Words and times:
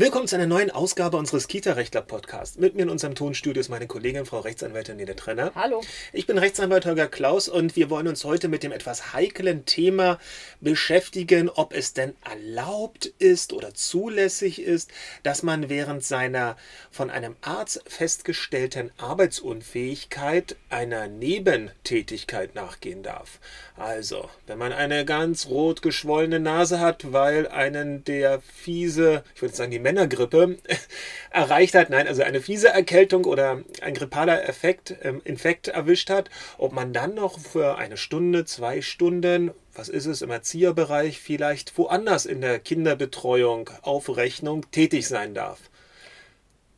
Willkommen 0.00 0.26
zu 0.26 0.36
einer 0.36 0.46
neuen 0.46 0.70
Ausgabe 0.70 1.18
unseres 1.18 1.46
Kita-Rechtler-Podcasts. 1.46 2.56
Mit 2.56 2.74
mir 2.74 2.84
in 2.84 2.88
unserem 2.88 3.14
Tonstudio 3.14 3.60
ist 3.60 3.68
meine 3.68 3.86
Kollegin 3.86 4.24
Frau 4.24 4.40
Rechtsanwältin 4.40 4.96
Nede 4.96 5.14
Trenner. 5.14 5.52
Hallo. 5.54 5.82
Ich 6.14 6.26
bin 6.26 6.38
Rechtsanwalt 6.38 6.86
Holger 6.86 7.06
Klaus 7.06 7.50
und 7.50 7.76
wir 7.76 7.90
wollen 7.90 8.08
uns 8.08 8.24
heute 8.24 8.48
mit 8.48 8.62
dem 8.62 8.72
etwas 8.72 9.12
heiklen 9.12 9.66
Thema 9.66 10.18
beschäftigen, 10.62 11.50
ob 11.50 11.74
es 11.74 11.92
denn 11.92 12.14
erlaubt 12.24 13.04
ist 13.18 13.52
oder 13.52 13.74
zulässig 13.74 14.62
ist, 14.62 14.90
dass 15.22 15.42
man 15.42 15.68
während 15.68 16.02
seiner 16.02 16.56
von 16.90 17.10
einem 17.10 17.36
Arzt 17.42 17.82
festgestellten 17.86 18.92
Arbeitsunfähigkeit 18.96 20.56
einer 20.70 21.08
Nebentätigkeit 21.08 22.54
nachgehen 22.54 23.02
darf. 23.02 23.38
Also, 23.76 24.30
wenn 24.46 24.56
man 24.56 24.72
eine 24.72 25.04
ganz 25.04 25.48
rot 25.48 25.82
geschwollene 25.82 26.40
Nase 26.40 26.80
hat, 26.80 27.12
weil 27.12 27.46
einen 27.48 28.02
der 28.04 28.40
fiese, 28.40 29.24
ich 29.34 29.42
würde 29.42 29.54
sagen 29.54 29.70
die 29.70 29.89
Männergrippe 29.90 30.56
erreicht 31.30 31.74
hat, 31.74 31.90
nein, 31.90 32.06
also 32.06 32.22
eine 32.22 32.40
fiese 32.40 32.68
Erkältung 32.68 33.24
oder 33.24 33.62
ein 33.82 33.94
grippaler 33.94 34.48
Effekt, 34.48 34.94
ähm, 35.02 35.20
Infekt 35.24 35.66
erwischt 35.66 36.10
hat, 36.10 36.30
ob 36.58 36.72
man 36.72 36.92
dann 36.92 37.14
noch 37.14 37.40
für 37.40 37.76
eine 37.76 37.96
Stunde, 37.96 38.44
zwei 38.44 38.82
Stunden, 38.82 39.50
was 39.74 39.88
ist 39.88 40.06
es 40.06 40.22
im 40.22 40.30
Erzieherbereich, 40.30 41.18
vielleicht 41.18 41.76
woanders 41.76 42.24
in 42.24 42.40
der 42.40 42.60
Kinderbetreuung, 42.60 43.68
Aufrechnung 43.82 44.70
tätig 44.70 45.08
sein 45.08 45.34
darf. 45.34 45.58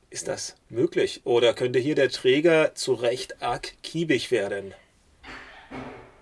Ist 0.08 0.28
das 0.28 0.56
möglich? 0.70 1.22
Oder 1.24 1.52
könnte 1.52 1.78
hier 1.78 1.94
der 1.94 2.08
Träger 2.08 2.74
zu 2.74 2.94
Recht 2.94 3.42
arg 3.42 3.74
kiebig 3.82 4.30
werden? 4.30 4.74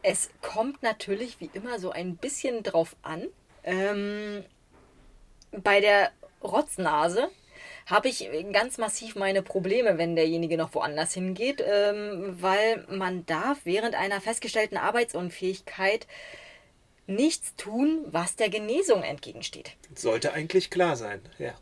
Es 0.02 0.30
kommt 0.40 0.82
natürlich 0.82 1.40
wie 1.40 1.50
immer 1.52 1.78
so 1.78 1.90
ein 1.90 2.16
bisschen 2.16 2.62
drauf 2.62 2.96
an. 3.02 3.26
Ähm, 3.62 4.44
bei 5.52 5.80
der 5.80 6.10
Rotznase 6.42 7.28
habe 7.86 8.08
ich 8.08 8.28
ganz 8.52 8.78
massiv 8.78 9.16
meine 9.16 9.42
Probleme, 9.42 9.98
wenn 9.98 10.14
derjenige 10.14 10.56
noch 10.56 10.74
woanders 10.74 11.14
hingeht, 11.14 11.62
ähm, 11.66 12.36
weil 12.40 12.86
man 12.88 13.26
darf 13.26 13.58
während 13.64 13.94
einer 13.94 14.20
festgestellten 14.20 14.76
Arbeitsunfähigkeit 14.76 16.06
nichts 17.06 17.56
tun, 17.56 18.04
was 18.06 18.36
der 18.36 18.48
Genesung 18.48 19.02
entgegensteht. 19.02 19.72
Sollte 19.94 20.32
eigentlich 20.32 20.70
klar 20.70 20.96
sein, 20.96 21.20
ja. 21.38 21.54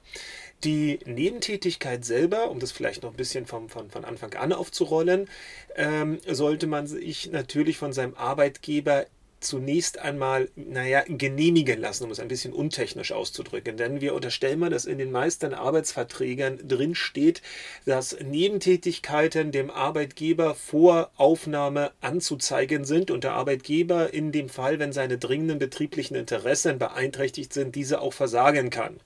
Die 0.64 0.98
Nebentätigkeit 1.04 2.04
selber, 2.04 2.50
um 2.50 2.58
das 2.58 2.72
vielleicht 2.72 3.04
noch 3.04 3.10
ein 3.10 3.16
bisschen 3.16 3.46
vom, 3.46 3.68
von, 3.68 3.90
von 3.90 4.04
Anfang 4.04 4.34
an 4.34 4.52
aufzurollen, 4.52 5.30
ähm, 5.76 6.18
sollte 6.26 6.66
man 6.66 6.88
sich 6.88 7.30
natürlich 7.30 7.78
von 7.78 7.92
seinem 7.92 8.14
Arbeitgeber 8.14 9.06
zunächst 9.40 9.98
einmal, 9.98 10.48
naja, 10.56 11.04
genehmigen 11.06 11.80
lassen, 11.80 12.04
um 12.04 12.10
es 12.10 12.20
ein 12.20 12.28
bisschen 12.28 12.52
untechnisch 12.52 13.12
auszudrücken. 13.12 13.76
Denn 13.76 14.00
wir 14.00 14.14
unterstellen 14.14 14.58
mal, 14.58 14.70
dass 14.70 14.84
in 14.84 14.98
den 14.98 15.12
meisten 15.12 15.54
Arbeitsverträgen 15.54 16.66
drin 16.66 16.94
steht, 16.94 17.42
dass 17.86 18.18
Nebentätigkeiten 18.20 19.52
dem 19.52 19.70
Arbeitgeber 19.70 20.54
vor 20.54 21.10
Aufnahme 21.16 21.92
anzuzeigen 22.00 22.84
sind 22.84 23.10
und 23.10 23.24
der 23.24 23.32
Arbeitgeber 23.32 24.12
in 24.12 24.32
dem 24.32 24.48
Fall, 24.48 24.78
wenn 24.78 24.92
seine 24.92 25.18
dringenden 25.18 25.58
betrieblichen 25.58 26.16
Interessen 26.16 26.78
beeinträchtigt 26.78 27.52
sind, 27.52 27.74
diese 27.74 28.00
auch 28.00 28.12
versagen 28.12 28.70
kann. 28.70 29.00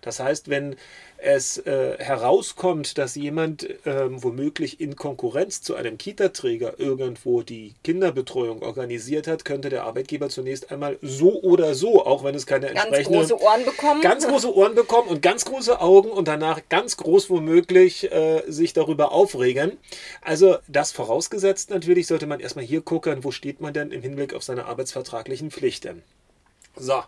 Das 0.00 0.20
heißt, 0.20 0.48
wenn 0.48 0.76
es 1.22 1.58
äh, 1.58 1.96
herauskommt, 1.98 2.96
dass 2.96 3.14
jemand 3.14 3.64
äh, 3.86 4.08
womöglich 4.10 4.80
in 4.80 4.96
Konkurrenz 4.96 5.60
zu 5.60 5.74
einem 5.74 5.98
Kita-Träger 5.98 6.80
irgendwo 6.80 7.42
die 7.42 7.74
Kinderbetreuung 7.84 8.62
organisiert 8.62 9.26
hat, 9.26 9.44
könnte 9.44 9.68
der 9.70 9.84
Arbeitgeber 9.84 10.28
zunächst 10.28 10.70
einmal 10.70 10.98
so 11.00 11.40
oder 11.42 11.74
so, 11.74 12.04
auch 12.04 12.24
wenn 12.24 12.34
es 12.34 12.46
keine 12.46 12.66
ganz 12.66 12.80
entsprechenden... 12.80 13.20
große 13.20 13.40
Ohren 13.40 13.64
bekommen. 13.64 14.00
Ganz 14.00 14.26
große 14.26 14.54
Ohren 14.54 14.74
bekommen 14.74 15.08
und 15.08 15.22
ganz 15.22 15.44
große 15.44 15.80
Augen 15.80 16.10
und 16.10 16.28
danach 16.28 16.60
ganz 16.68 16.96
groß 16.96 17.30
womöglich 17.30 18.10
äh, 18.12 18.42
sich 18.46 18.72
darüber 18.72 19.12
aufregen. 19.12 19.78
Also 20.22 20.58
das 20.68 20.92
vorausgesetzt 20.92 21.70
natürlich 21.70 22.06
sollte 22.06 22.26
man 22.26 22.40
erstmal 22.40 22.64
hier 22.64 22.82
gucken, 22.82 23.24
wo 23.24 23.30
steht 23.30 23.60
man 23.60 23.72
denn 23.72 23.90
im 23.90 24.02
Hinblick 24.02 24.34
auf 24.34 24.42
seine 24.42 24.66
arbeitsvertraglichen 24.66 25.50
Pflichten. 25.50 26.02
So, 26.76 27.02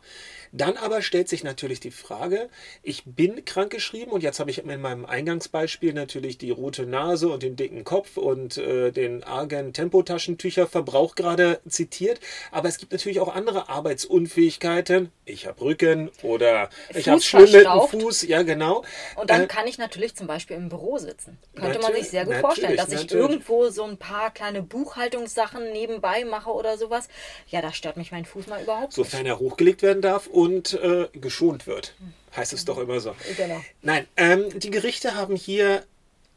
dann 0.52 0.76
aber 0.76 1.00
stellt 1.00 1.28
sich 1.28 1.44
natürlich 1.44 1.80
die 1.80 1.90
Frage, 1.90 2.48
ich 2.82 3.04
bin 3.06 3.44
krankgeschrieben 3.44 4.12
und 4.12 4.22
jetzt 4.22 4.38
habe 4.38 4.50
ich 4.50 4.58
in 4.58 4.80
meinem 4.80 5.06
Eingangsbeispiel 5.06 5.94
natürlich 5.94 6.36
die 6.36 6.50
rote 6.50 6.84
Nase 6.84 7.28
und 7.28 7.42
den 7.42 7.56
dicken 7.56 7.84
Kopf 7.84 8.18
und 8.18 8.58
äh, 8.58 8.92
den 8.92 9.24
argen 9.24 9.72
Tempotaschentücherverbrauch 9.72 11.14
gerade 11.14 11.60
zitiert, 11.66 12.20
aber 12.50 12.68
es 12.68 12.76
gibt 12.76 12.92
natürlich 12.92 13.20
auch 13.20 13.34
andere 13.34 13.70
Arbeitsunfähigkeiten. 13.70 15.10
Ich 15.24 15.46
habe 15.46 15.60
Rücken 15.62 16.10
oder 16.22 16.68
ich 16.94 17.08
habe 17.08 17.20
schlimm 17.20 17.66
Fuß, 17.88 18.22
ja 18.22 18.42
genau. 18.42 18.84
Und 19.16 19.30
dann 19.30 19.42
äh, 19.42 19.46
kann 19.46 19.66
ich 19.66 19.78
natürlich 19.78 20.14
zum 20.16 20.26
Beispiel 20.26 20.56
im 20.56 20.68
Büro 20.68 20.98
sitzen. 20.98 21.38
Könnte 21.54 21.78
man 21.80 21.94
sich 21.94 22.10
sehr 22.10 22.26
gut 22.26 22.36
vorstellen, 22.36 22.76
dass 22.76 22.92
ich 22.92 23.10
irgendwo 23.10 23.70
so 23.70 23.84
ein 23.84 23.96
paar 23.96 24.30
kleine 24.32 24.62
Buchhaltungssachen 24.62 25.72
nebenbei 25.72 26.24
mache 26.24 26.50
oder 26.50 26.76
sowas. 26.76 27.08
Ja, 27.48 27.62
da 27.62 27.72
stört 27.72 27.96
mich 27.96 28.12
mein 28.12 28.26
Fuß 28.26 28.48
mal 28.48 28.62
überhaupt. 28.62 28.92
Sofern 28.92 29.24
er 29.24 29.38
hochgelegt 29.38 29.82
werden 29.82 30.02
darf 30.02 30.26
und 30.42 30.74
äh, 30.74 31.08
geschont 31.12 31.68
wird. 31.68 31.94
Heißt 32.34 32.52
es 32.52 32.64
doch 32.64 32.78
immer 32.78 32.98
so. 32.98 33.14
Genau. 33.36 33.62
Nein, 33.80 34.06
ähm, 34.16 34.58
die 34.58 34.70
Gerichte 34.70 35.14
haben 35.14 35.36
hier 35.36 35.84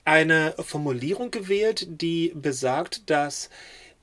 eine 0.04 0.54
Formulierung 0.60 1.32
gewählt, 1.32 1.88
die 1.90 2.32
besagt, 2.36 3.10
dass 3.10 3.50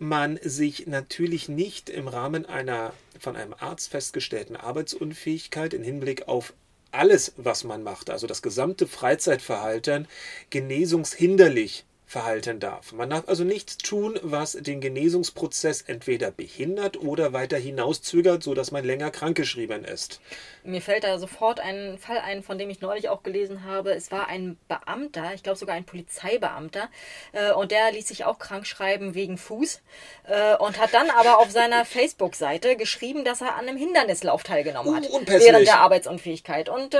man 0.00 0.40
sich 0.42 0.88
natürlich 0.88 1.48
nicht 1.48 1.88
im 1.88 2.08
Rahmen 2.08 2.46
einer 2.46 2.92
von 3.20 3.36
einem 3.36 3.54
Arzt 3.56 3.90
festgestellten 3.90 4.56
Arbeitsunfähigkeit 4.56 5.72
im 5.72 5.84
Hinblick 5.84 6.26
auf 6.26 6.52
alles, 6.90 7.34
was 7.36 7.62
man 7.62 7.84
macht, 7.84 8.10
also 8.10 8.26
das 8.26 8.42
gesamte 8.42 8.88
Freizeitverhalten, 8.88 10.08
genesungshinderlich 10.50 11.84
verhalten 12.12 12.60
darf. 12.60 12.92
Man 12.92 13.08
darf 13.08 13.26
also 13.26 13.42
nichts 13.42 13.78
tun, 13.78 14.20
was 14.22 14.52
den 14.52 14.80
Genesungsprozess 14.80 15.80
entweder 15.80 16.30
behindert 16.30 17.00
oder 17.00 17.32
weiter 17.32 17.56
hinauszögert, 17.56 18.42
sodass 18.42 18.70
man 18.70 18.84
länger 18.84 19.10
krankgeschrieben 19.10 19.84
ist. 19.84 20.20
Mir 20.62 20.82
fällt 20.82 21.04
da 21.04 21.18
sofort 21.18 21.58
ein 21.58 21.98
Fall 21.98 22.18
ein, 22.18 22.42
von 22.42 22.58
dem 22.58 22.68
ich 22.68 22.82
neulich 22.82 23.08
auch 23.08 23.22
gelesen 23.22 23.64
habe. 23.64 23.92
Es 23.92 24.12
war 24.12 24.28
ein 24.28 24.58
Beamter, 24.68 25.32
ich 25.34 25.42
glaube 25.42 25.58
sogar 25.58 25.74
ein 25.74 25.84
Polizeibeamter, 25.84 26.90
äh, 27.32 27.52
und 27.52 27.72
der 27.72 27.90
ließ 27.92 28.08
sich 28.08 28.24
auch 28.26 28.38
krank 28.38 28.66
schreiben 28.66 29.14
wegen 29.14 29.38
Fuß 29.38 29.80
äh, 30.28 30.54
und 30.56 30.78
hat 30.78 30.92
dann 30.92 31.08
aber 31.10 31.38
auf 31.38 31.50
seiner 31.50 31.84
Facebook-Seite 31.86 32.76
geschrieben, 32.76 33.24
dass 33.24 33.40
er 33.40 33.56
an 33.56 33.66
einem 33.66 33.78
Hindernislauf 33.78 34.42
teilgenommen 34.42 34.94
hat 34.94 35.10
uh, 35.10 35.20
während 35.26 35.66
der 35.66 35.80
Arbeitsunfähigkeit. 35.80 36.68
Und 36.68 36.94
äh, 36.94 36.98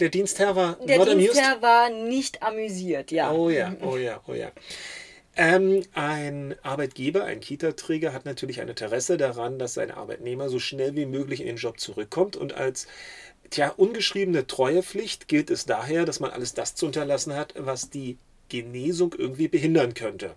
der 0.00 0.08
Dienstherr 0.08 0.56
war 0.56 0.76
der 0.82 1.04
Dienstherr 1.04 1.60
war 1.60 1.90
nicht 1.90 2.42
amüsiert, 2.42 3.12
ja. 3.12 3.30
Oh 3.30 3.50
ja, 3.50 3.74
oh 3.82 3.98
ja, 3.98 4.20
oh 4.26 4.32
ja. 4.32 4.50
Ähm, 5.36 5.82
ein 5.94 6.54
Arbeitgeber, 6.62 7.24
ein 7.24 7.40
Kita-Träger 7.40 8.12
hat 8.12 8.24
natürlich 8.24 8.60
ein 8.60 8.68
Interesse 8.68 9.16
daran, 9.16 9.58
dass 9.58 9.74
sein 9.74 9.90
Arbeitnehmer 9.90 10.48
so 10.48 10.60
schnell 10.60 10.94
wie 10.94 11.06
möglich 11.06 11.40
in 11.40 11.46
den 11.46 11.56
Job 11.56 11.80
zurückkommt 11.80 12.36
und 12.36 12.52
als 12.54 12.86
tja, 13.50 13.70
ungeschriebene 13.76 14.46
Treuepflicht 14.46 15.26
gilt 15.26 15.50
es 15.50 15.66
daher, 15.66 16.04
dass 16.04 16.20
man 16.20 16.30
alles 16.30 16.54
das 16.54 16.76
zu 16.76 16.86
unterlassen 16.86 17.34
hat, 17.34 17.54
was 17.56 17.90
die 17.90 18.16
Genesung 18.48 19.14
irgendwie 19.16 19.48
behindern 19.48 19.94
könnte. 19.94 20.34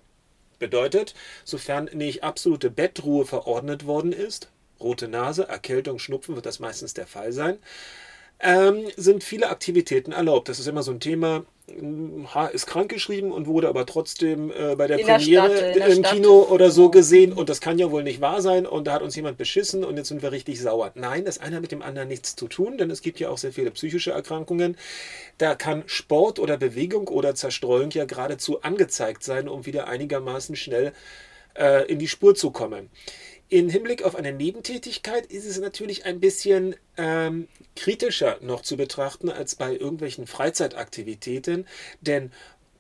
Bedeutet, 0.58 1.14
sofern 1.46 1.90
nicht 1.94 2.24
absolute 2.24 2.72
Bettruhe 2.72 3.26
verordnet 3.26 3.86
worden 3.86 4.12
ist, 4.12 4.50
rote 4.80 5.08
Nase, 5.08 5.48
Erkältung, 5.48 6.00
Schnupfen 6.00 6.36
wird 6.36 6.48
das 6.48 6.60
meistens 6.60 6.96
der 6.96 7.06
Fall 7.06 7.32
sein, 7.32 7.60
ähm, 8.40 8.88
sind 8.96 9.24
viele 9.24 9.50
Aktivitäten 9.50 10.12
erlaubt. 10.12 10.50
Das 10.50 10.60
ist 10.60 10.68
immer 10.68 10.84
so 10.84 10.92
ein 10.92 11.00
Thema, 11.00 11.46
ist 12.54 12.66
krankgeschrieben 12.66 13.32
und 13.32 13.46
wurde 13.46 13.68
aber 13.68 13.86
trotzdem 13.86 14.52
äh, 14.52 14.76
bei 14.76 14.88
der 14.88 15.00
in 15.00 15.06
Premiere 15.06 15.50
der 15.50 15.74
Stadt, 15.74 15.90
im 15.90 16.04
Stadt. 16.04 16.14
Kino 16.14 16.48
oder 16.50 16.72
so 16.72 16.90
gesehen 16.90 17.34
und 17.34 17.50
das 17.50 17.60
kann 17.60 17.78
ja 17.78 17.92
wohl 17.92 18.04
nicht 18.04 18.22
wahr 18.22 18.42
sein 18.42 18.66
und 18.66 18.88
da 18.88 18.94
hat 18.94 19.02
uns 19.02 19.16
jemand 19.18 19.38
beschissen 19.38 19.84
und 19.84 19.98
jetzt 19.98 20.08
sind 20.08 20.22
wir 20.22 20.32
richtig 20.32 20.62
sauer. 20.62 20.92
Nein, 20.96 21.26
das 21.26 21.40
eine 21.40 21.58
hat 21.58 21.62
mit 21.62 21.74
dem 21.74 21.82
anderen 21.82 22.08
nichts 22.08 22.38
zu 22.38 22.48
tun, 22.48 22.78
denn 22.78 22.90
es 22.90 23.02
gibt 23.02 23.20
ja 23.20 23.30
auch 23.30 23.38
sehr 23.38 23.52
viele 23.52 23.72
psychische 23.72 24.12
Erkrankungen. 24.12 24.78
Da 25.38 25.56
kann 25.56 25.84
Sport 25.88 26.40
oder 26.40 26.58
Bewegung 26.58 27.10
oder 27.10 27.36
Zerstreuung 27.36 27.92
ja 27.92 28.06
geradezu 28.06 28.62
angezeigt 28.62 29.24
sein, 29.24 29.50
um 29.50 29.66
wieder 29.66 29.88
einigermaßen 29.88 30.56
schnell 30.56 30.94
äh, 31.58 31.86
in 31.92 32.00
die 32.00 32.08
Spur 32.08 32.34
zu 32.34 32.52
kommen. 32.52 32.90
In 33.50 33.70
Hinblick 33.70 34.04
auf 34.04 34.16
eine 34.16 34.34
Nebentätigkeit 34.34 35.26
ist 35.28 35.46
es 35.46 35.58
natürlich 35.58 36.06
ein 36.06 36.20
bisschen 36.20 36.76
ähm, 36.98 37.48
kritischer 37.78 38.40
noch 38.42 38.62
zu 38.62 38.76
betrachten 38.76 39.30
als 39.30 39.56
bei 39.56 39.74
irgendwelchen 39.74 40.28
Freizeitaktivitäten, 40.28 41.66
denn 42.02 42.32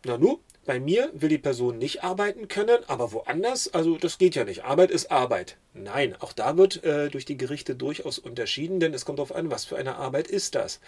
na 0.03 0.17
nu, 0.17 0.39
bei 0.65 0.81
mir 0.81 1.09
will 1.13 1.29
die 1.29 1.37
Person 1.37 1.77
nicht 1.77 2.03
arbeiten 2.03 2.49
können, 2.49 2.79
aber 2.87 3.13
woanders, 3.13 3.73
also 3.73 3.97
das 3.97 4.17
geht 4.17 4.35
ja 4.35 4.43
nicht. 4.43 4.65
Arbeit 4.65 4.91
ist 4.91 5.09
Arbeit. 5.09 5.55
Nein, 5.73 6.17
auch 6.19 6.33
da 6.33 6.57
wird 6.57 6.83
äh, 6.83 7.09
durch 7.09 7.23
die 7.23 7.37
Gerichte 7.37 7.73
durchaus 7.73 8.19
unterschieden, 8.19 8.81
denn 8.81 8.93
es 8.93 9.05
kommt 9.05 9.19
darauf 9.19 9.33
an, 9.33 9.49
was 9.49 9.63
für 9.63 9.77
eine 9.77 9.95
Arbeit 9.95 10.27
ist 10.27 10.55
das. 10.55 10.81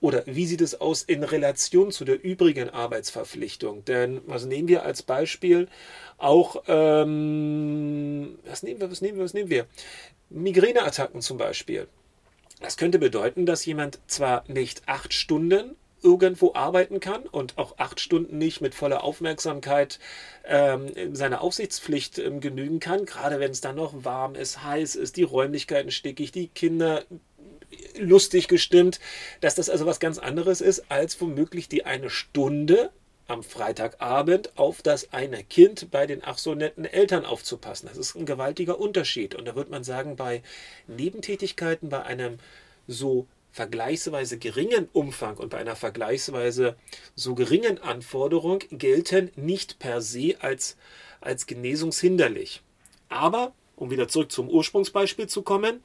Oder 0.00 0.22
wie 0.26 0.46
sieht 0.46 0.60
es 0.60 0.80
aus 0.80 1.02
in 1.02 1.22
Relation 1.22 1.90
zu 1.90 2.04
der 2.04 2.22
übrigen 2.22 2.68
Arbeitsverpflichtung? 2.68 3.84
Denn 3.86 4.20
was 4.26 4.44
nehmen 4.44 4.68
wir 4.68 4.82
als 4.82 5.02
Beispiel? 5.02 5.68
Auch, 6.18 6.62
ähm, 6.68 8.38
was 8.44 8.62
nehmen 8.62 8.80
wir, 8.80 8.90
was 8.90 9.00
nehmen 9.00 9.18
wir, 9.18 9.24
was 9.24 9.34
nehmen 9.34 9.50
wir? 9.50 9.66
Migräneattacken 10.28 11.22
zum 11.22 11.38
Beispiel. 11.38 11.88
Das 12.60 12.76
könnte 12.76 12.98
bedeuten, 12.98 13.46
dass 13.46 13.64
jemand 13.64 13.98
zwar 14.06 14.44
nicht 14.48 14.82
acht 14.86 15.12
Stunden 15.12 15.76
irgendwo 16.02 16.52
arbeiten 16.54 17.00
kann 17.00 17.22
und 17.22 17.58
auch 17.58 17.78
acht 17.78 18.00
Stunden 18.00 18.38
nicht 18.38 18.60
mit 18.60 18.74
voller 18.74 19.02
Aufmerksamkeit 19.02 19.98
ähm, 20.44 21.14
seiner 21.14 21.40
Aufsichtspflicht 21.40 22.18
ähm, 22.18 22.40
genügen 22.40 22.80
kann, 22.80 23.06
gerade 23.06 23.40
wenn 23.40 23.50
es 23.50 23.60
dann 23.60 23.76
noch 23.76 24.04
warm 24.04 24.34
ist, 24.34 24.62
heiß 24.62 24.94
ist, 24.94 25.16
die 25.16 25.22
Räumlichkeiten 25.22 25.90
stickig, 25.90 26.32
die 26.32 26.48
Kinder 26.48 27.04
lustig 27.98 28.48
gestimmt, 28.48 29.00
dass 29.40 29.54
das 29.54 29.70
also 29.70 29.86
was 29.86 30.00
ganz 30.00 30.18
anderes 30.18 30.60
ist, 30.60 30.90
als 30.90 31.20
womöglich 31.20 31.68
die 31.68 31.84
eine 31.84 32.10
Stunde 32.10 32.90
am 33.28 33.42
Freitagabend 33.42 34.56
auf 34.56 34.82
das 34.82 35.12
eine 35.12 35.42
Kind 35.42 35.90
bei 35.90 36.06
den 36.06 36.22
ach 36.24 36.38
so 36.38 36.54
netten 36.54 36.84
Eltern 36.84 37.24
aufzupassen. 37.24 37.88
Das 37.88 37.98
ist 37.98 38.14
ein 38.14 38.26
gewaltiger 38.26 38.78
Unterschied. 38.78 39.34
Und 39.34 39.46
da 39.46 39.56
wird 39.56 39.70
man 39.70 39.82
sagen, 39.82 40.16
bei 40.16 40.42
Nebentätigkeiten, 40.86 41.88
bei 41.88 42.04
einem 42.04 42.38
so 42.86 43.26
vergleichsweise 43.50 44.38
geringen 44.38 44.88
Umfang 44.92 45.38
und 45.38 45.48
bei 45.48 45.58
einer 45.58 45.76
vergleichsweise 45.76 46.76
so 47.14 47.34
geringen 47.34 47.78
Anforderung 47.78 48.60
gelten 48.70 49.32
nicht 49.34 49.78
per 49.78 50.02
se 50.02 50.36
als, 50.40 50.76
als 51.20 51.46
genesungshinderlich. 51.46 52.62
Aber, 53.08 53.54
um 53.74 53.90
wieder 53.90 54.08
zurück 54.08 54.30
zum 54.30 54.50
Ursprungsbeispiel 54.50 55.26
zu 55.26 55.42
kommen, 55.42 55.82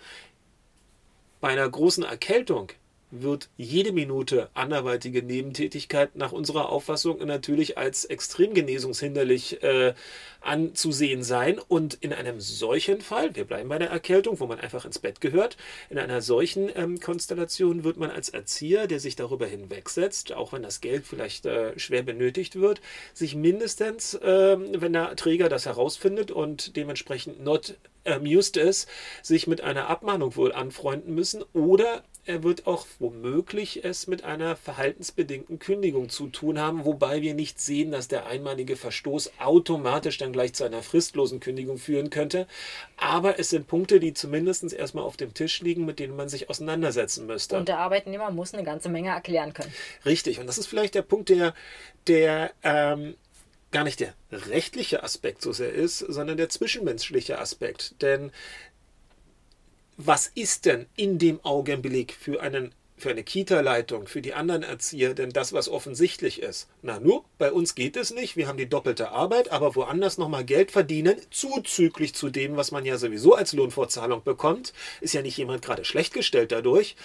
bei 1.42 1.50
einer 1.50 1.68
großen 1.68 2.04
Erkältung 2.04 2.72
wird 3.12 3.50
jede 3.58 3.92
Minute 3.92 4.50
anderweitige 4.54 5.22
Nebentätigkeit 5.22 6.16
nach 6.16 6.32
unserer 6.32 6.70
Auffassung 6.70 7.20
natürlich 7.26 7.78
als 7.78 8.06
extrem 8.06 8.54
genesungshinderlich 8.54 9.62
äh, 9.64 9.94
anzusehen 10.40 11.24
sein. 11.24 11.60
Und 11.60 11.96
in 11.96 12.14
einem 12.14 12.40
solchen 12.40 13.02
Fall, 13.02 13.36
wir 13.36 13.44
bleiben 13.44 13.70
bei 13.70 13.78
der 13.78 13.90
Erkältung, 13.90 14.40
wo 14.40 14.48
man 14.48 14.60
einfach 14.60 14.86
ins 14.86 15.00
Bett 15.00 15.20
gehört, 15.20 15.58
in 15.90 16.00
einer 16.00 16.22
solchen 16.22 16.70
ähm, 16.74 17.00
Konstellation 17.00 17.84
wird 17.84 17.98
man 17.98 18.10
als 18.10 18.30
Erzieher, 18.30 18.88
der 18.88 19.00
sich 19.00 19.16
darüber 19.16 19.46
hinwegsetzt, 19.46 20.32
auch 20.32 20.54
wenn 20.54 20.64
das 20.64 20.80
Geld 20.80 21.06
vielleicht 21.06 21.46
äh, 21.46 21.78
schwer 21.78 22.04
benötigt 22.04 22.60
wird, 22.60 22.82
sich 23.14 23.36
mindestens, 23.36 24.14
äh, 24.16 24.58
wenn 24.80 24.94
der 24.94 25.16
Träger 25.18 25.50
das 25.50 25.66
herausfindet 25.66 26.32
und 26.32 26.78
dementsprechend 26.78 27.44
not 27.44 27.76
amused 28.06 28.58
ist, 28.58 28.88
sich 29.22 29.48
mit 29.48 29.62
einer 29.62 29.88
Abmahnung 29.88 30.36
wohl 30.36 30.54
anfreunden 30.54 31.14
müssen 31.14 31.44
oder 31.54 32.04
er 32.26 32.44
wird 32.44 32.68
auch 32.68 32.86
womöglich 33.00 33.84
es 33.84 34.06
mit 34.06 34.24
einer 34.24 34.56
verhaltensbedingten 34.56 35.58
Kündigung 35.58 36.10
zu 36.10 36.28
tun 36.28 36.60
haben, 36.60 36.86
wobei 36.86 37.24
wir 37.24 37.34
nicht 37.34 37.60
sehen, 37.60 37.92
dass 37.92 38.08
der 38.08 38.28
einmalige 38.28 38.76
Verstoß 38.76 39.32
automatisch 39.40 40.20
dann 40.20 40.32
gleich 40.32 40.54
zu 40.54 40.64
einer 40.64 40.84
fristlosen 40.84 41.40
Kündigung 41.40 41.80
führen 41.80 42.12
könnte. 42.12 42.48
Aber 42.98 43.40
es 43.40 43.50
sind 43.50 43.68
Punkte, 43.68 44.00
die 44.00 44.14
zumindest 44.14 44.72
erstmal 44.72 45.04
auf 45.04 45.18
dem 45.18 45.34
Tisch 45.34 45.62
liegen, 45.62 45.86
mit 45.86 45.98
denen 45.98 46.16
man 46.16 46.30
sich 46.30 46.50
auseinandersetzen 46.50 47.26
müsste. 47.26 47.58
Und 47.58 47.68
der 47.68 47.80
Arbeitnehmer 47.80 48.30
muss 48.30 48.54
eine 48.54 48.64
ganze 48.64 48.90
Menge 48.90 49.10
erklären 49.10 49.54
können. 49.54 49.74
Richtig, 50.06 50.40
und 50.40 50.46
das 50.46 50.60
ist 50.60 50.68
vielleicht 50.68 50.94
der 50.94 51.02
Punkt, 51.02 51.30
der, 51.30 51.56
der 52.06 52.52
ähm, 52.62 53.16
gar 53.72 53.84
nicht 53.84 54.00
der 54.00 54.14
rechtliche 54.32 55.04
Aspekt 55.04 55.42
so 55.42 55.52
sehr 55.52 55.74
ist, 55.74 56.00
sondern 56.00 56.38
der 56.38 56.50
zwischenmenschliche 56.50 57.40
Aspekt. 57.40 58.02
Denn 58.02 58.32
was 59.98 60.28
ist 60.28 60.66
denn 60.66 60.88
in 60.96 61.20
dem 61.20 61.44
Augenblick 61.44 62.14
für 62.14 62.42
einen 62.42 62.74
für 63.02 63.10
eine 63.10 63.24
Kita-Leitung, 63.24 64.06
für 64.08 64.22
die 64.22 64.36
anderen 64.36 64.62
Erzieher 64.62 65.16
denn 65.16 65.32
das, 65.32 65.54
was 65.54 65.70
offensichtlich 65.70 66.40
ist? 66.40 66.68
Na 66.84 67.00
nur, 67.00 67.26
bei 67.40 67.52
uns 67.52 67.74
geht 67.74 67.98
es 67.98 68.12
nicht, 68.12 68.38
wir 68.38 68.48
haben 68.48 68.58
die 68.58 68.70
doppelte 68.70 69.10
Arbeit, 69.10 69.52
aber 69.52 69.76
woanders 69.76 70.20
nochmal 70.20 70.46
Geld 70.46 70.70
verdienen, 70.70 71.16
zuzüglich 71.32 72.14
zu 72.14 72.30
dem, 72.30 72.58
was 72.58 72.72
man 72.72 72.86
ja 72.86 72.98
sowieso 72.98 73.34
als 73.34 73.54
Lohnfortzahlung 73.54 74.24
bekommt, 74.24 74.72
ist 75.02 75.16
ja 75.16 75.24
nicht 75.24 75.36
jemand 75.36 75.64
gerade 75.64 75.84
schlecht 75.84 76.14
gestellt 76.14 76.52
dadurch. 76.52 76.96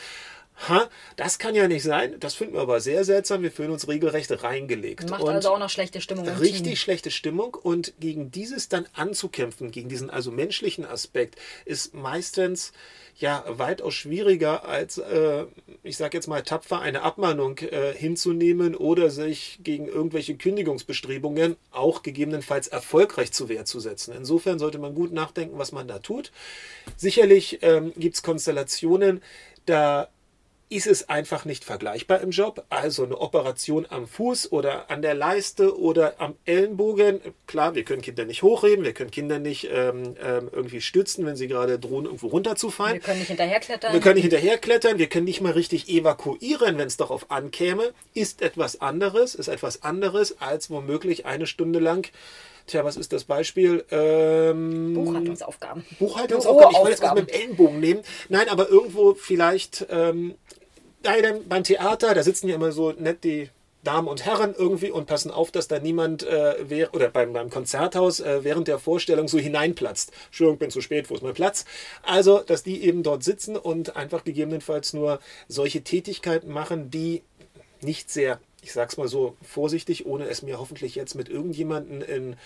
Ha, 0.68 0.88
das 1.16 1.38
kann 1.38 1.54
ja 1.54 1.68
nicht 1.68 1.82
sein. 1.82 2.16
Das 2.18 2.34
finden 2.34 2.54
wir 2.54 2.62
aber 2.62 2.80
sehr 2.80 3.04
seltsam. 3.04 3.42
Wir 3.42 3.52
fühlen 3.52 3.70
uns 3.70 3.88
regelrecht 3.88 4.42
reingelegt. 4.42 5.10
Macht 5.10 5.22
und 5.22 5.28
also 5.28 5.50
auch 5.50 5.58
noch 5.58 5.68
schlechte 5.68 6.00
Stimmung. 6.00 6.26
richtig 6.28 6.62
Team. 6.62 6.76
schlechte 6.76 7.10
Stimmung. 7.10 7.54
Und 7.54 7.92
gegen 8.00 8.30
dieses 8.30 8.68
dann 8.68 8.86
anzukämpfen, 8.94 9.70
gegen 9.70 9.88
diesen 9.88 10.08
also 10.08 10.30
menschlichen 10.30 10.86
Aspekt, 10.86 11.36
ist 11.66 11.94
meistens 11.94 12.72
ja 13.18 13.44
weitaus 13.48 13.94
schwieriger 13.94 14.66
als, 14.66 14.98
äh, 14.98 15.44
ich 15.82 15.96
sage 15.96 16.16
jetzt 16.16 16.26
mal 16.26 16.42
tapfer, 16.42 16.80
eine 16.80 17.02
Abmahnung 17.02 17.58
äh, 17.58 17.92
hinzunehmen 17.94 18.74
oder 18.74 19.10
sich 19.10 19.58
gegen 19.62 19.86
irgendwelche 19.88 20.36
Kündigungsbestrebungen 20.36 21.56
auch 21.70 22.02
gegebenenfalls 22.02 22.68
erfolgreich 22.68 23.32
zu 23.32 23.48
Wehr 23.48 23.64
zu 23.64 23.80
setzen. 23.80 24.14
Insofern 24.16 24.58
sollte 24.58 24.78
man 24.78 24.94
gut 24.94 25.12
nachdenken, 25.12 25.58
was 25.58 25.72
man 25.72 25.88
da 25.88 25.98
tut. 25.98 26.32
Sicherlich 26.96 27.58
ähm, 27.62 27.92
gibt 27.96 28.16
es 28.16 28.22
Konstellationen, 28.22 29.22
da 29.64 30.08
ist 30.68 30.86
es 30.86 31.08
einfach 31.08 31.44
nicht 31.44 31.64
vergleichbar 31.64 32.20
im 32.20 32.30
Job. 32.30 32.64
Also 32.70 33.04
eine 33.04 33.18
Operation 33.18 33.86
am 33.88 34.08
Fuß 34.08 34.50
oder 34.50 34.90
an 34.90 35.00
der 35.00 35.14
Leiste 35.14 35.78
oder 35.78 36.14
am 36.18 36.34
Ellenbogen. 36.44 37.20
Klar, 37.46 37.74
wir 37.76 37.84
können 37.84 38.02
Kinder 38.02 38.24
nicht 38.24 38.42
hochheben, 38.42 38.84
wir 38.84 38.92
können 38.92 39.12
Kinder 39.12 39.38
nicht 39.38 39.68
ähm, 39.70 40.16
ähm, 40.20 40.50
irgendwie 40.52 40.80
stützen, 40.80 41.24
wenn 41.24 41.36
sie 41.36 41.46
gerade 41.46 41.78
drohen, 41.78 42.06
irgendwo 42.06 42.28
runterzufallen. 42.28 42.94
Wir 42.94 43.00
können 43.00 43.20
nicht 43.20 43.28
hinterherklettern. 43.28 43.92
Wir 43.92 44.00
können 44.00 44.14
nicht 44.16 44.24
hinterherklettern, 44.24 44.98
wir 44.98 45.08
können 45.08 45.24
nicht 45.24 45.40
mal 45.40 45.52
richtig 45.52 45.88
evakuieren, 45.88 46.78
wenn 46.78 46.88
es 46.88 46.96
darauf 46.96 47.30
ankäme. 47.30 47.92
Ist 48.14 48.42
etwas 48.42 48.80
anderes, 48.80 49.36
ist 49.36 49.48
etwas 49.48 49.84
anderes 49.84 50.40
als 50.40 50.68
womöglich 50.68 51.26
eine 51.26 51.46
Stunde 51.46 51.78
lang 51.78 52.10
Tja, 52.66 52.84
was 52.84 52.96
ist 52.96 53.12
das 53.12 53.24
Beispiel? 53.24 53.84
Ähm, 53.90 54.94
Buchhaltungsaufgaben. 54.94 55.84
Buchhaltungsaufgaben. 55.98 56.72
Ich 56.72 56.78
wollte 56.78 56.90
jetzt 56.90 57.02
was 57.02 57.14
mit 57.14 57.30
dem 57.30 57.34
Ellenbogen 57.34 57.80
nehmen. 57.80 58.00
Nein, 58.28 58.48
aber 58.48 58.68
irgendwo 58.68 59.14
vielleicht 59.14 59.86
ähm, 59.88 60.34
beim 61.48 61.62
Theater, 61.62 62.14
da 62.14 62.22
sitzen 62.22 62.48
ja 62.48 62.56
immer 62.56 62.72
so 62.72 62.90
nett 62.92 63.22
die 63.22 63.50
Damen 63.84 64.08
und 64.08 64.24
Herren 64.24 64.52
irgendwie 64.56 64.90
und 64.90 65.06
passen 65.06 65.30
auf, 65.30 65.52
dass 65.52 65.68
da 65.68 65.78
niemand 65.78 66.24
äh, 66.24 66.88
oder 66.92 67.08
beim, 67.08 67.32
beim 67.32 67.50
Konzerthaus 67.50 68.18
äh, 68.18 68.42
während 68.42 68.66
der 68.66 68.80
Vorstellung 68.80 69.28
so 69.28 69.38
hineinplatzt. 69.38 70.10
Entschuldigung, 70.26 70.58
bin 70.58 70.70
zu 70.70 70.80
spät, 70.80 71.08
wo 71.08 71.14
ist 71.14 71.22
mein 71.22 71.34
Platz? 71.34 71.64
Also, 72.02 72.40
dass 72.40 72.64
die 72.64 72.82
eben 72.82 73.04
dort 73.04 73.22
sitzen 73.22 73.56
und 73.56 73.94
einfach 73.94 74.24
gegebenenfalls 74.24 74.92
nur 74.92 75.20
solche 75.46 75.82
Tätigkeiten 75.82 76.50
machen, 76.50 76.90
die 76.90 77.22
nicht 77.80 78.10
sehr, 78.10 78.40
ich 78.66 78.72
sag's 78.72 78.96
mal 78.96 79.06
so 79.06 79.36
vorsichtig, 79.42 80.06
ohne 80.06 80.28
es 80.28 80.42
mir 80.42 80.58
hoffentlich 80.58 80.96
jetzt 80.96 81.14
mit 81.14 81.28
irgendjemanden 81.28 82.02
in 82.02 82.36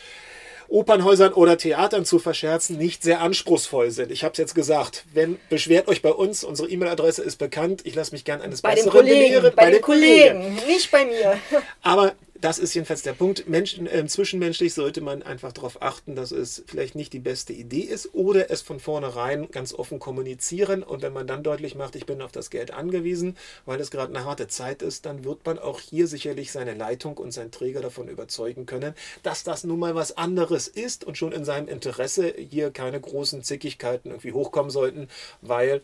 Opernhäusern 0.68 1.32
oder 1.32 1.56
Theatern 1.56 2.04
zu 2.04 2.18
verscherzen, 2.18 2.76
nicht 2.76 3.02
sehr 3.02 3.22
anspruchsvoll 3.22 3.90
sind. 3.90 4.12
Ich 4.12 4.22
habe 4.22 4.32
es 4.32 4.38
jetzt 4.38 4.54
gesagt. 4.54 5.04
Wenn 5.14 5.38
beschwert 5.48 5.88
euch 5.88 6.02
bei 6.02 6.12
uns, 6.12 6.44
unsere 6.44 6.68
E-Mail-Adresse 6.68 7.22
ist 7.22 7.38
bekannt. 7.38 7.80
Ich 7.84 7.94
lasse 7.94 8.12
mich 8.12 8.26
gern 8.26 8.42
eines 8.42 8.60
bei 8.60 8.74
Besseren 8.74 9.06
belehren. 9.06 9.52
Bei, 9.56 9.64
bei 9.64 9.70
den 9.70 9.80
Kollegen, 9.80 10.42
Kollegen, 10.42 10.66
nicht 10.66 10.90
bei 10.90 11.06
mir. 11.06 11.38
Aber 11.82 12.12
das 12.40 12.58
ist 12.58 12.74
jedenfalls 12.74 13.02
der 13.02 13.12
Punkt. 13.12 13.48
Menschen, 13.48 13.86
äh, 13.86 14.06
zwischenmenschlich 14.06 14.74
sollte 14.74 15.00
man 15.00 15.22
einfach 15.22 15.52
darauf 15.52 15.82
achten, 15.82 16.14
dass 16.14 16.32
es 16.32 16.62
vielleicht 16.66 16.94
nicht 16.94 17.12
die 17.12 17.18
beste 17.18 17.52
Idee 17.52 17.80
ist 17.80 18.14
oder 18.14 18.50
es 18.50 18.62
von 18.62 18.80
vornherein 18.80 19.50
ganz 19.50 19.74
offen 19.74 19.98
kommunizieren. 19.98 20.82
Und 20.82 21.02
wenn 21.02 21.12
man 21.12 21.26
dann 21.26 21.42
deutlich 21.42 21.74
macht, 21.74 21.96
ich 21.96 22.06
bin 22.06 22.22
auf 22.22 22.32
das 22.32 22.50
Geld 22.50 22.72
angewiesen, 22.72 23.36
weil 23.66 23.80
es 23.80 23.90
gerade 23.90 24.14
eine 24.14 24.24
harte 24.24 24.48
Zeit 24.48 24.82
ist, 24.82 25.06
dann 25.06 25.24
wird 25.24 25.44
man 25.44 25.58
auch 25.58 25.80
hier 25.80 26.06
sicherlich 26.06 26.52
seine 26.52 26.74
Leitung 26.74 27.18
und 27.18 27.32
seinen 27.32 27.50
Träger 27.50 27.80
davon 27.80 28.08
überzeugen 28.08 28.66
können, 28.66 28.94
dass 29.22 29.44
das 29.44 29.64
nun 29.64 29.78
mal 29.78 29.94
was 29.94 30.16
anderes 30.16 30.68
ist 30.68 31.04
und 31.04 31.18
schon 31.18 31.32
in 31.32 31.44
seinem 31.44 31.68
Interesse 31.68 32.34
hier 32.36 32.70
keine 32.70 33.00
großen 33.00 33.42
Zickigkeiten 33.42 34.10
irgendwie 34.10 34.32
hochkommen 34.32 34.70
sollten, 34.70 35.08
weil, 35.42 35.82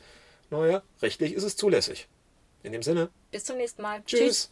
naja, 0.50 0.82
rechtlich 1.02 1.34
ist 1.34 1.44
es 1.44 1.56
zulässig. 1.56 2.08
In 2.62 2.72
dem 2.72 2.82
Sinne. 2.82 3.10
Bis 3.30 3.44
zum 3.44 3.58
nächsten 3.58 3.82
Mal. 3.82 4.02
Tschüss. 4.04 4.20
Tschüss. 4.20 4.50